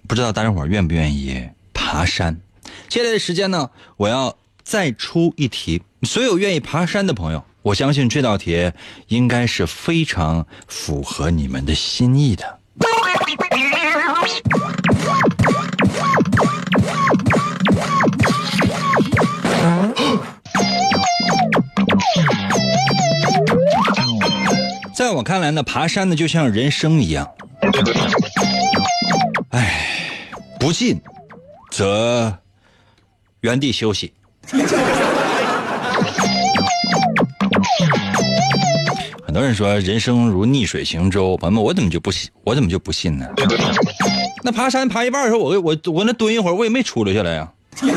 [0.06, 2.40] 不知道大家伙愿不愿意爬山？
[2.88, 5.82] 接下来的时间呢，我要再出一题。
[6.02, 8.72] 所有愿意爬山的朋友，我相信这道题
[9.08, 12.58] 应该是非常符合你们的心意的。
[25.09, 27.27] 在我看来呢，爬山呢就像人生一样，
[29.53, 29.88] 哎，
[30.61, 31.01] 不进
[31.71, 32.37] 则
[33.40, 34.12] 原地休息。
[39.25, 42.31] 很多人说人生如逆水行舟，朋友们，我怎么就不信？
[42.44, 43.27] 我怎么就不信呢？
[44.44, 47.51] 那爬山爬一半的时候，我我我那蹲一会儿，我也没出溜下来呀。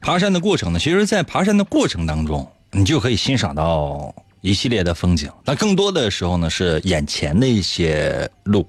[0.00, 5.30] 爬山的过程呢，其实，在爬山的过程当中，你就可以欣赏到一系列的风景。
[5.44, 8.68] 那更多的时候呢，是眼前的一些路，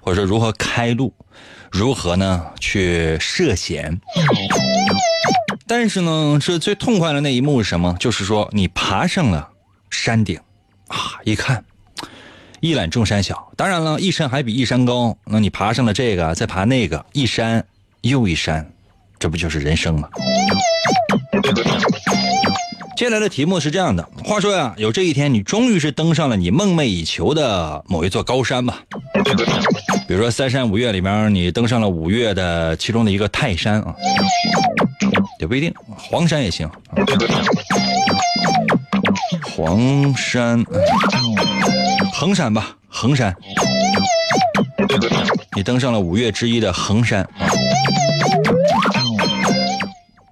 [0.00, 1.12] 或者说如何开路，
[1.70, 4.00] 如何呢去涉险。
[5.66, 7.94] 但是呢，这最痛快的那一幕是什么？
[8.00, 9.48] 就是说，你爬上了
[9.90, 10.40] 山顶，
[10.86, 11.64] 啊，一看，
[12.60, 13.52] 一览众山小。
[13.56, 15.16] 当然了，一山还比一山高。
[15.24, 17.66] 那你爬上了这个，再爬那个，一山
[18.00, 18.70] 又一山，
[19.18, 20.08] 这不就是人生吗？
[22.98, 28.82] 接下来的题目是这样的：话说呀，有这一天，你终于是登上了你梦寐以求的某一座高山吧？
[30.08, 33.94] 比如说三山五岳里面，你登上了五岳的其中的一个泰山啊。
[35.38, 36.68] 也不一定，黄山也行。
[39.44, 40.64] 黄山，
[42.12, 43.32] 衡山吧，衡山。
[45.54, 47.28] 你登上了五岳之一的衡山，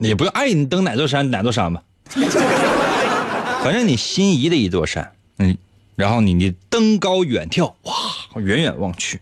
[0.00, 1.80] 你不用爱你登哪座山哪座山吧，
[3.62, 5.56] 反正你心仪的一座山，嗯，
[5.96, 7.94] 然后你你登高远眺，哇，
[8.40, 9.20] 远远望去，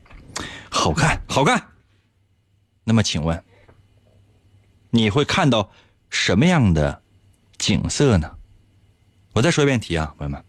[0.68, 1.68] 好看，好看。
[2.84, 3.42] 那么请问，
[4.90, 5.70] 你会看到
[6.10, 7.00] 什么样的
[7.58, 8.32] 景色呢？
[9.32, 10.44] 我再说一遍题啊，朋友们，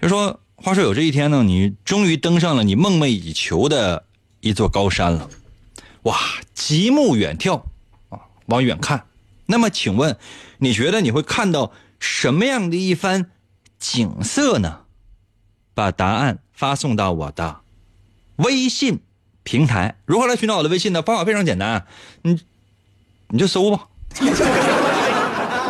[0.00, 4.06] 就说，话说有这一天呢，你终于登上了你梦寐以求的
[4.40, 5.28] 一座高山了，
[6.04, 6.16] 哇，
[6.54, 7.62] 极目远眺
[8.08, 9.04] 啊，往远看。
[9.50, 10.16] 那么请问，
[10.58, 13.30] 你觉得你会看到什么样的一番
[13.78, 14.80] 景色呢？
[15.74, 17.60] 把答案发送到我的
[18.36, 19.00] 微信
[19.42, 19.96] 平台。
[20.06, 21.02] 如何来寻找我的微信呢？
[21.02, 21.86] 方法非常简单，
[22.22, 22.38] 你
[23.28, 23.88] 你就搜吧。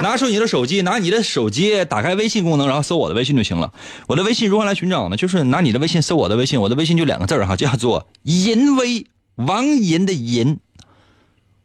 [0.02, 3.72] 拿出你的手机，拿你的手机打开微信功能，然后搜我的微信就行了。
[4.08, 5.16] 我的微信如何来寻找呢？
[5.16, 10.58] 就是拿你的微信搜我的微信，我的微信就两个字哈，叫做“淫威”，王淫的淫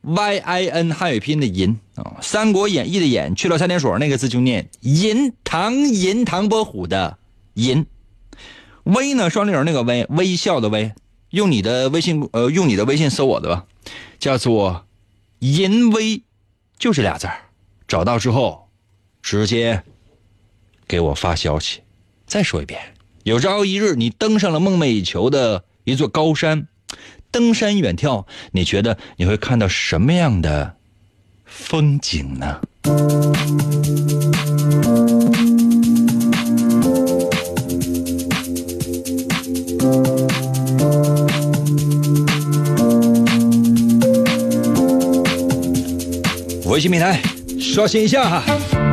[0.06, 7.18] ，Y I N 汉语拼音的银啊，《三国演义》的演去了三点水那个字就念淫，唐寅唐伯虎的
[7.56, 7.86] 淫，
[8.84, 10.94] 微呢双立人那个微，微笑的微，
[11.32, 13.65] 用你的微信呃用你的微信搜我的吧，
[14.20, 14.86] 叫做
[15.39, 16.24] “淫威”，
[16.78, 17.41] 就这俩字儿。
[17.88, 18.70] 找到之后，
[19.22, 19.84] 直接
[20.88, 21.82] 给我发消息。
[22.26, 22.80] 再说一遍，
[23.24, 26.68] 有朝一日你登上了梦寐以求的一座高山，
[27.36, 30.76] 登山远眺，你觉得你会看到什么样的
[31.43, 32.62] 风景呢？
[46.65, 47.21] 微信平台。
[47.60, 48.85] 刷新一下哈！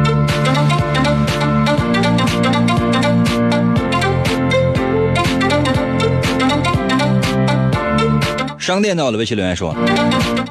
[8.62, 9.75] 商店到了，微信留言说：“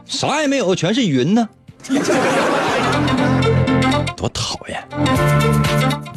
[0.05, 1.47] 啥也没有，全是云呢，
[4.17, 4.83] 多讨厌！”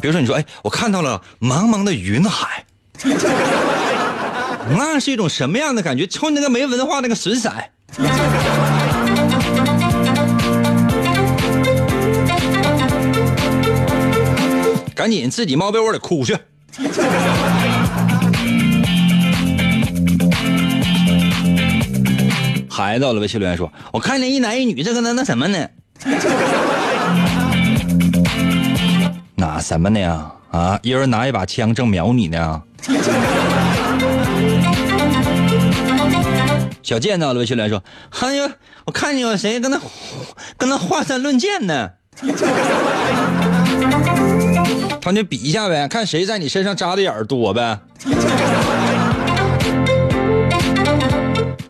[0.01, 2.65] 比如说，你说：“哎，我看到了茫茫的云海，
[4.77, 6.05] 那是一种什么样的感觉？
[6.05, 7.49] 瞅你那个没文化那个损色。
[14.93, 16.37] ”赶紧自己猫被窝里哭去。
[22.75, 25.65] 孩子到了，微信留言说：“我看见一男一女，这个那那什么呢？
[29.35, 30.31] 那什么呢？
[30.51, 32.61] 啊，一人拿一把枪正瞄你呢。
[36.83, 37.81] ”小贱到了，微信留言说
[38.19, 38.51] ：“哎呀，
[38.85, 39.79] 我看见有谁跟那
[40.57, 41.91] 跟那华山论剑呢。
[44.99, 47.79] ”他就比一下呗，看谁在你身上扎的眼多呗。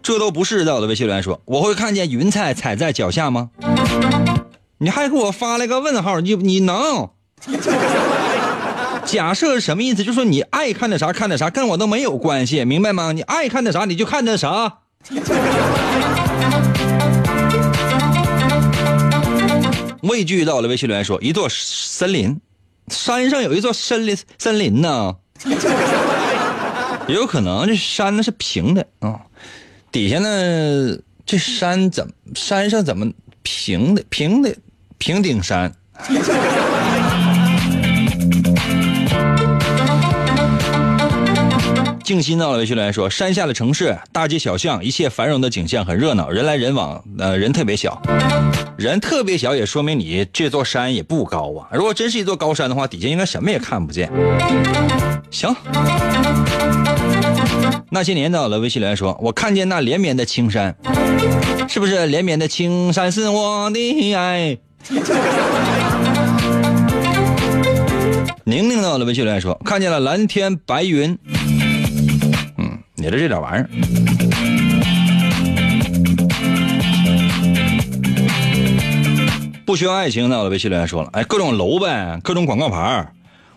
[0.06, 3.50] 这都不是在我的微信留言说，我会看见云彩踩在脚下吗？
[4.78, 7.10] 你还给我发了个问号，你你能？
[9.04, 10.04] 假设是什么意思？
[10.04, 13.14] 就说你爱看的啥看的啥，跟我都没有关系，明白吗？
[13.14, 14.74] 你爱看的啥你就看的啥。
[20.04, 22.40] 畏惧到了微信留言说，一座森林。
[22.90, 25.16] 山上有一座森林，森林呢，
[27.08, 29.22] 也 有可能这山呢是平的啊，
[29.96, 33.10] 底下呢这山怎么山上怎么
[33.44, 34.54] 平的平的
[34.98, 35.74] 平顶山。
[42.04, 48.02] 静心到了微信留言说：山下的城市，大街小巷，一切繁荣的景象很热闹，人来人往，呃，人特别小，
[48.78, 51.70] 人特别小，也说明你这座山也不高啊。
[51.72, 54.12] 如果真是一座高山的话，底下应该什么也看不见。
[55.32, 55.56] 行，
[57.92, 60.76] 那些年到了微信留言说：我看见那连绵的青山，
[61.68, 64.58] 是不是连绵的青山是我的爱？
[68.44, 71.18] 宁宁到了微信留言说：看见了蓝天白云。
[72.58, 73.70] 嗯也是这点玩意儿，
[79.66, 80.28] 不需要爱情。
[80.30, 83.08] 那我的微信留言说了，哎，各种楼呗，各种广告牌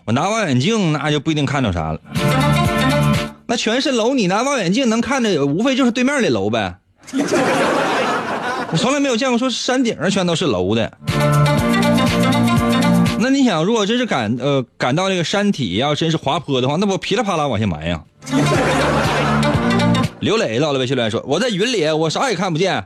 [0.05, 1.99] 我拿望远镜那就不一定看到啥了。
[3.49, 6.75] 那全是楼，你拿望远镜能看的，无非就是对面的楼呗。
[8.71, 10.91] 我从来没有见过说山顶上全都是楼的。
[13.19, 17.99] 那你想，如果真是赶呃赶到这个山体，要真是滑坡的话，那不噼里啪啦往下埋呀？
[20.21, 22.85] 刘磊到了微信来说：“我在云里，我啥也看不见。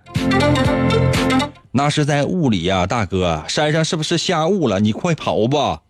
[1.72, 4.80] 那是在雾里呀，大哥，山上是不是下雾了？
[4.80, 5.82] 你快跑吧！”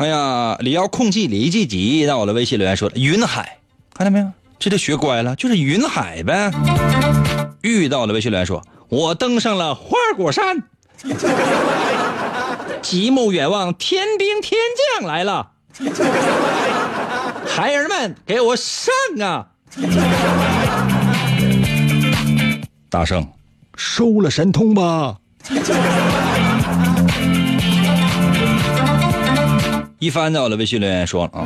[0.00, 3.58] 哎呀，李遥控制李继吉在我的微信留言说：“云海，
[3.92, 4.32] 看到没有？
[4.58, 6.50] 这就学乖了，就是云海呗。
[7.60, 10.62] 遇到了微信留言说：“我登上了花果山，
[12.80, 14.58] 极目远望，天兵天
[14.98, 15.50] 将来了，
[17.46, 19.48] 孩儿们给我上啊！”
[22.88, 23.28] 大圣，
[23.76, 25.18] 收了神通吧。
[30.00, 31.44] 一帆在我的微信留言说了啊，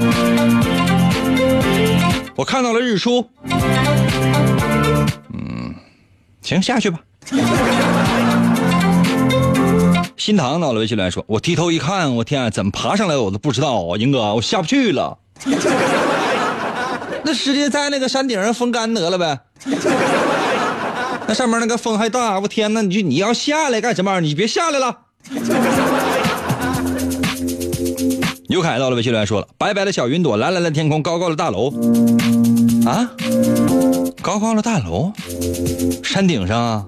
[2.37, 3.29] 我看到了日出。
[5.33, 5.75] 嗯，
[6.41, 7.01] 行，下去吧。
[10.17, 15.19] 新塘到了微信留言说，我低头一看，我天啊，怎么爬上来我都不知道啊，英哥，我下不去了。
[17.27, 19.41] 那直接在那个山顶上风干得了呗。
[21.27, 22.83] 那上面那个风还大，我天哪！
[22.83, 24.21] 你就你要下来干什么？
[24.21, 24.99] 你别下来了。
[28.55, 31.73] 刘凯到了微信留言说了：“白白的小云朵，蓝蓝的天空，高高的大楼，
[32.87, 33.11] 啊，
[34.23, 35.13] 高高的大楼，
[36.05, 36.87] 山顶上啊。”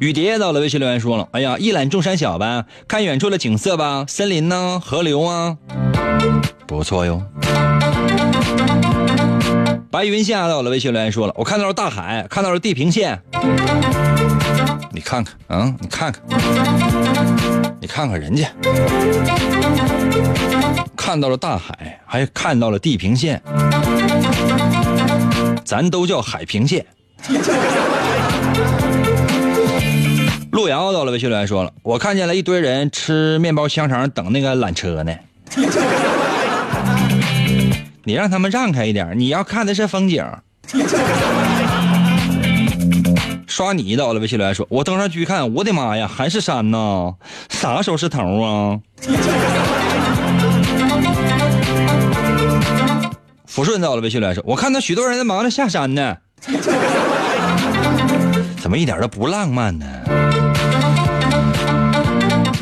[0.00, 5.56] 雨蝶也到了微信留言说了：“哎呀，一览众山小呗，看远处的景色吧，森林呢，河流啊，
[6.66, 7.22] 不错哟。”
[9.92, 13.22] 白云下到了微信留言说了：“我看到了大海，看到了地平线，
[14.90, 16.20] 你看看嗯，你看看。”
[17.80, 18.46] 你看看人家，
[20.94, 23.40] 看到了大海，还看到了地平线，
[25.64, 26.84] 咱都叫海平线。
[30.52, 35.14] 路遥到了微信留言说了，我看见了一堆人吃面包香肠等那个缆车呢。
[38.04, 40.22] 你让他们让开一点，你要看的是风景。
[43.50, 47.14] 刷你到了微信留言说，我登上去一看，我的妈呀，还是山呐，
[47.48, 48.78] 啥时候是头啊？
[53.52, 56.16] 抚顺到了微信留言说，我看到许多人在忙着下山呢，
[58.62, 59.84] 怎么一点都不浪漫呢？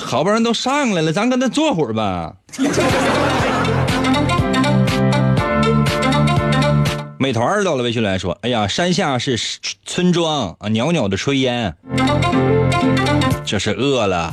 [0.01, 2.33] 好不容易都上来了，咱跟他坐会儿吧。
[7.21, 9.37] 美团到了微信来说：“哎呀，山下是
[9.85, 11.75] 村庄啊，袅袅的炊烟，
[13.45, 14.33] 这是饿了。”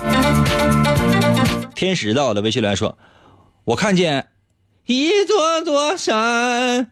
[1.73, 2.95] 天使到了微信来说
[3.65, 4.27] ：“我看见
[4.85, 6.91] 一座座山，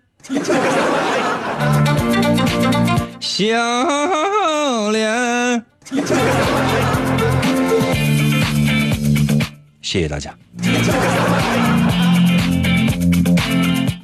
[3.20, 5.64] 笑脸。”
[9.84, 10.34] 谢谢大家。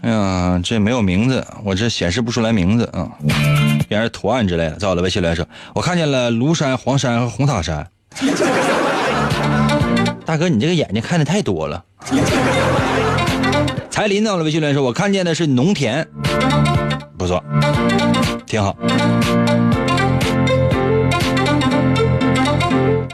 [0.10, 3.08] 哎呀，这没有名字，我这显示不出来名字啊，
[3.90, 4.72] 原来是图案之类的。
[4.78, 7.88] 在我的微信来说，我看见了庐山、黄山和红塔山。
[10.26, 11.86] 大哥，你这个眼睛看的太多了。
[13.92, 16.08] 彩林到了微信来说，我看见的是农田，
[17.16, 17.44] 不错，
[18.48, 18.76] 挺好。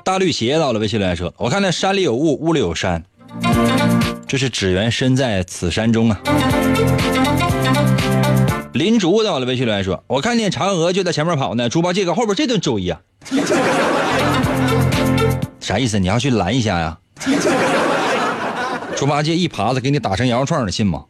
[0.06, 3.04] 大绿鞋到了微信来说，我看那山里有雾，雾里有山。
[4.28, 6.19] 这是只缘身在此山中啊！
[8.73, 12.99] 林竹到了微信留言说：“我看见嫦娥就在前面跑呢，猪八戒搁后边这顿追呀，
[15.61, 15.97] 啥意思？
[15.99, 16.97] 你要去拦一下呀？
[18.95, 21.03] 猪八戒一耙子给你打成羊肉串，你信吗？”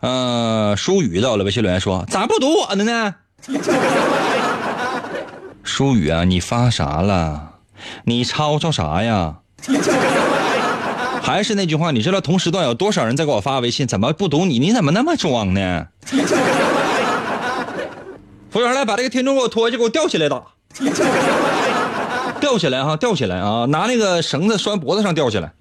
[0.00, 3.14] 呃，舒雨到了微信留言说：“咋不读我的呢？”
[5.76, 7.50] 舒雨啊，你发啥了？
[8.04, 9.34] 你吵吵啥呀？
[11.22, 13.86] 还是那句话，你知道同时段有多少人在给我发微信？
[13.86, 14.58] 怎么不读你？
[14.58, 15.88] 你怎么那么装呢？
[18.48, 20.42] 服务员来把这个听众给我拖下去，给我吊起来打。
[22.40, 23.66] 吊起来哈，吊起来啊！
[23.66, 25.52] 拿那个绳子拴脖子上吊起来。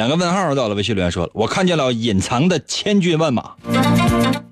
[0.00, 3.50] 两个问号到了，微信留言说了，我看见了隐藏的千军万马，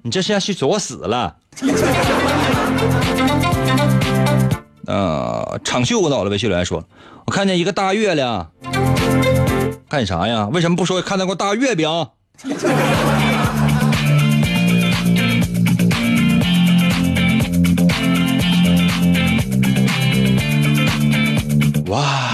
[0.02, 1.36] 你这是要去作死了。
[4.86, 6.84] 呃，长袖到了，微信留言说，
[7.24, 8.50] 我看见一个大月亮，
[9.88, 10.46] 干啥呀？
[10.52, 11.88] 为什么不说看到过大月饼？
[21.88, 22.27] 哇！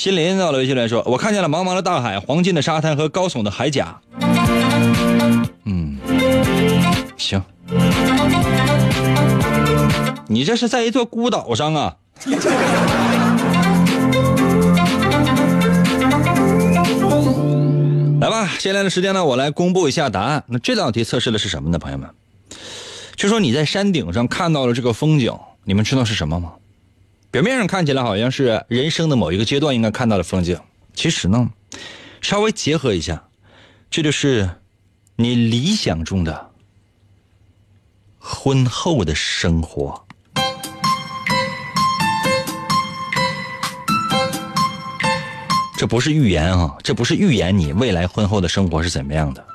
[0.00, 4.00] 心林到了微信来说，我看见了茫茫的大海、黄金的沙滩和高耸的海甲。
[5.64, 5.98] 嗯，
[7.18, 7.42] 行。
[10.26, 11.96] 你这是在一座孤岛上啊？
[18.22, 20.42] 来吧，接下来的时间呢，我来公布一下答案。
[20.46, 22.08] 那这道题测试的是什么呢，朋友们？
[23.16, 25.30] 就说你在山顶上看到了这个风景，
[25.64, 26.52] 你们知道是什么吗？
[27.30, 30.58] 表面上看起来好像是人生的某一个阶段应该看到的风景，
[30.94, 31.48] 其实呢，
[32.20, 33.28] 稍微结合一下，
[33.88, 34.50] 这就是
[35.14, 36.50] 你理想中的
[38.18, 40.04] 婚后的生活。
[45.78, 49.46] 这不是预言啊，这不是预言你未来婚后的生活是怎么样的。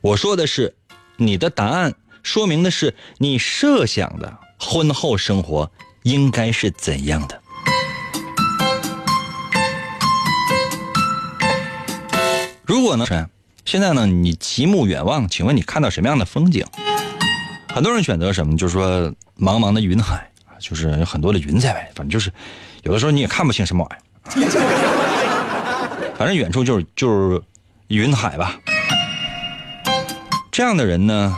[0.00, 0.74] 我说的是，
[1.16, 5.70] 你的答案说明的是你设想的婚后生活
[6.02, 7.40] 应该是怎样的。
[12.64, 13.06] 如果呢，
[13.64, 16.64] 现在呢，你极目远望，请问你看到什么样的风景？
[17.68, 18.56] 很多人选择什么？
[18.56, 22.32] 就是说，茫茫的云海就是有很多的云在外，反正就是
[22.82, 24.50] 有的时候你也看不清什么玩意儿。
[26.16, 27.42] 反正远处就是就是
[27.88, 28.58] 云海吧。
[30.50, 31.36] 这样的人呢，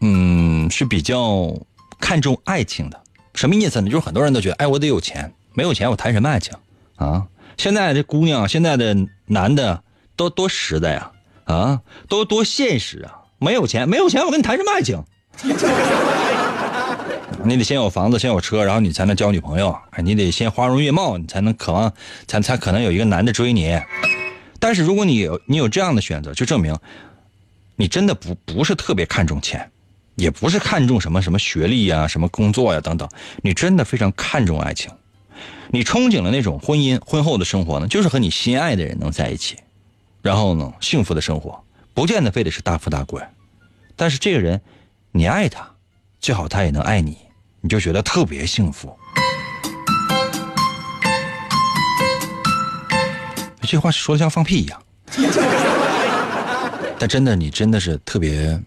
[0.00, 1.56] 嗯，是比较
[2.00, 3.00] 看重爱情的。
[3.34, 3.88] 什么意思呢？
[3.88, 6.52] 就是很多人都觉得，哎，我得有钱，没有钱我谈什么爱情
[6.96, 7.26] 啊？
[7.56, 8.96] 现在这姑娘，现在的
[9.26, 9.82] 男的
[10.16, 11.12] 都多实在呀，
[11.44, 13.20] 啊，都多现实啊！
[13.38, 15.02] 没有钱，没有钱，我跟你谈什么爱情？
[17.42, 19.78] 你得先有房子，先有车，然后你才能交女朋友。
[20.02, 21.92] 你得先花容月貌，你才能渴望，
[22.26, 23.80] 才才可能有一个男的追你。
[24.58, 26.76] 但是如果你有你有这样的选择，就证明
[27.76, 29.70] 你真的不不是特别看重钱，
[30.20, 33.08] 也不是看重什么什么学历呀、什么工作呀等等。
[33.42, 34.92] 你真的非常看重爱情，
[35.70, 39.56] 你憧憬的那种婚姻婚后的生活呢，就是和你心爱的人能在一起，
[40.20, 41.64] 然后呢幸福的生活，
[41.94, 43.22] 不见得非得是大富大贵，
[43.96, 44.60] 但是这个人
[45.12, 45.68] 你爱他，
[46.20, 47.16] 最好他也能爱你。
[47.62, 48.96] 你就觉得特别幸福。
[53.62, 54.82] 这话说的像放屁一样，
[56.98, 58.60] 但真的，你真的是特别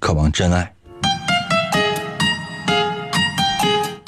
[0.00, 0.72] 渴望真爱。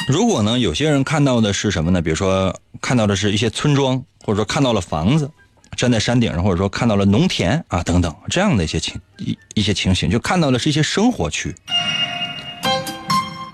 [0.09, 2.03] 如果呢，有些人看到的是什么呢？
[2.03, 5.31] 比如说，看到的是一些村庄，或者说看到了房子，
[5.77, 11.55] 站在山顶上，或者说看到了农田啊等等这样的一些情一一些情形，就看到的是一些生活区。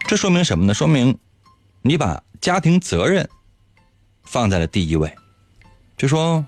[0.07, 0.73] 这说明什么呢？
[0.73, 1.19] 说明
[1.83, 3.29] 你把家庭责任
[4.25, 5.15] 放在了第一位。
[5.99, 6.45] 就说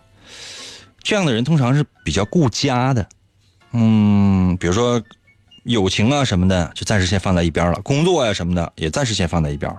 [1.02, 3.06] 这样的人通常是比较顾家的，
[3.72, 5.02] 嗯，比如说
[5.68, 9.70] 友情啊什么的，就暂时先放在一边了；工作呀什么的，也暂时先放在一边。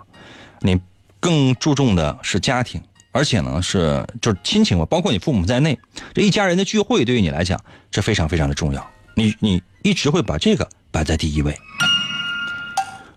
[0.59, 0.79] 你
[1.19, 2.79] 更注重的是家庭，
[3.11, 5.77] 而且呢是就是亲情吧，包括你父母在内，
[6.13, 7.59] 这一家人的聚会对于你来讲
[7.91, 8.87] 是非常非常的重要。
[9.15, 11.57] 你你一直会把这个摆在第一位。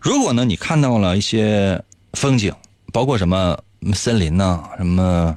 [0.01, 1.81] 如果呢，你看到了一些
[2.15, 2.55] 风景，
[2.91, 3.59] 包括什么
[3.93, 5.37] 森林呐、什么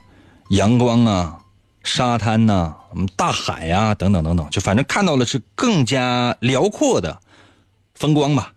[0.52, 1.38] 阳光啊、
[1.84, 7.22] 沙滩呐、什么大海呀等等等等，就反正看到了是更加辽阔的
[7.96, 8.52] 风光吧。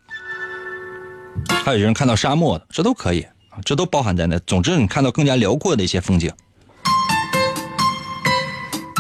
[1.64, 3.26] 还有人看到沙漠的，这都可以
[3.64, 4.39] 这都包含在内。
[4.47, 6.32] 总之，你看到更加辽阔的一些风景，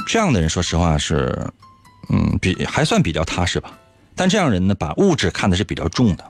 [0.06, 1.50] 这样的人，说实话是，
[2.10, 3.76] 嗯，比还算比较踏实吧。
[4.14, 6.24] 但这样人呢，把物质看的是比较重的。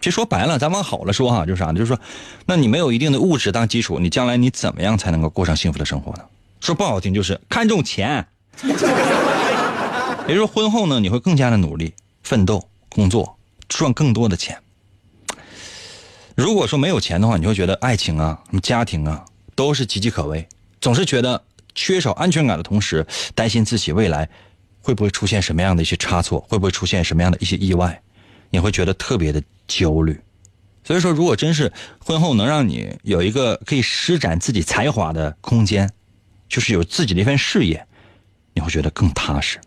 [0.00, 1.74] 其实说白了，咱往好了说哈，就是啥呢？
[1.74, 1.98] 就是说，
[2.46, 6.24] 那你没有一定的物质当基础，你将来你怎么样才能够过上幸福的生活呢？
[6.60, 8.26] 说不好听，就是看重钱。
[10.26, 13.36] 也就是说，婚后呢，你会更加的努力奋斗工作，
[13.68, 14.58] 赚更多的钱。
[16.34, 20.48] 如果说没有钱的话，你会觉得爱情啊、什么家庭啊都是岌岌可危，
[20.80, 21.44] 总是觉得
[21.74, 24.28] 缺少安全感的同时，担心自己未来
[24.80, 28.02] 会不会出现什么样的一些差错，会不会出现什么样的一些意外。
[28.50, 30.20] 你会觉得特别的焦虑，
[30.84, 35.90] 所以说，如果真是婚后能让你有一个可以施展自己才华的空间，
[36.48, 37.84] 就是有自己的一份事业，
[38.54, 39.58] 你会觉得更踏实。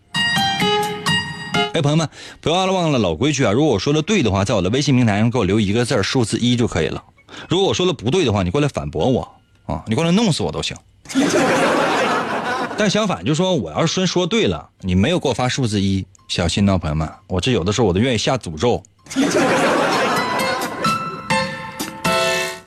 [1.77, 2.09] 哎，朋友们，
[2.41, 3.51] 不要忘了老规矩啊！
[3.51, 7.03] 如果我说的对的话，在我的微信平台上给我留一个字数字一就可以了。
[7.47, 9.31] 如果我说的不对的话，你过来反驳我
[9.67, 9.83] 啊！
[9.85, 10.75] 你过来弄死我都行。
[12.79, 16.03] 但相反，就说我要是说说对了，你没有给我发数字一。
[16.27, 17.07] 小心呢，朋友们！
[17.27, 18.81] 我这有的时候我都愿意下诅咒。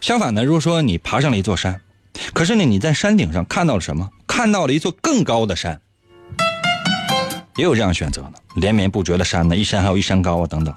[0.00, 1.80] 相反呢，如果说你爬上了一座山，
[2.32, 4.10] 可是呢你在山顶上看到了什么？
[4.28, 5.80] 看到了一座更高的山，
[7.60, 10.74] 也有这样选择的，连绵不绝的山呢，一山还有一山高啊，等等。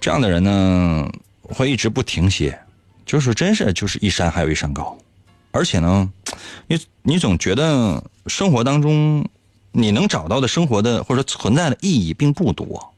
[0.00, 1.08] 这样的人呢，
[1.42, 2.58] 会一直不停歇，
[3.06, 4.98] 就是真是就是一山还有一山高，
[5.52, 6.10] 而且呢，
[6.66, 9.24] 你你总觉得生活当中。
[9.76, 12.94] 你能找到的生活的或者存在的意义并不多，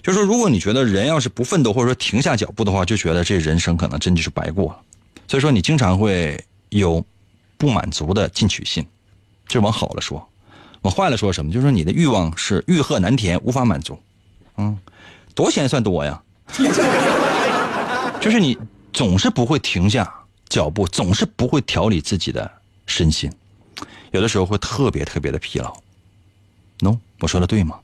[0.00, 4.80] 就是说，如果你觉得人要是不奋斗或者说停下脚步的话，就觉得这人生可能真就是白过了。
[5.28, 7.04] 所以说，你经常会有
[7.58, 8.82] 不满足的进取心，
[9.46, 10.18] 这往好了说；
[10.84, 11.50] 我坏了说什么？
[11.50, 13.98] 就是说你的欲望是欲壑难填，无法满足。
[14.58, 14.78] 嗯，
[15.34, 16.22] 多钱算多呀？
[18.20, 18.58] 就是你
[18.92, 20.14] 总是不会停下
[20.46, 22.52] 脚步，总是不会调理自己的
[22.84, 23.32] 身心，
[24.10, 25.74] 有的时候会特别特别的疲劳。
[26.80, 27.80] 喏，我说的对吗？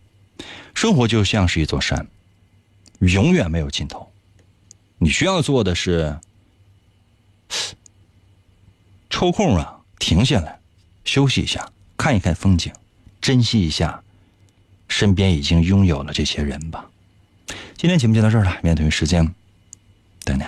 [0.74, 2.06] 生活就像是一座山，
[2.98, 4.12] 永远没有尽头。
[4.98, 6.18] 你需要做的是
[9.08, 10.60] 抽空啊，停下来，
[11.04, 12.70] 休息一下，看一看风景，
[13.20, 14.02] 珍惜一下
[14.88, 16.88] 身边已经拥有了这些人吧。
[17.76, 19.34] 今天节目就到这儿了，明天同一时间
[20.24, 20.42] 等你。